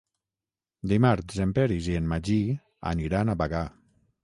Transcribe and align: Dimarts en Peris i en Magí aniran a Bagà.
Dimarts 0.91 1.41
en 1.45 1.53
Peris 1.59 1.91
i 1.93 1.99
en 2.01 2.09
Magí 2.15 2.39
aniran 2.95 3.29
a 3.35 3.39
Bagà. 3.45 3.65